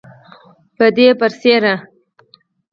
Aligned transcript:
پدې 0.77 1.07
برسیره 1.19 1.73